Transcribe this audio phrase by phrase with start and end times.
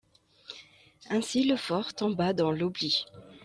[1.11, 3.05] Ainsi, le fort tomba dans l'oubli.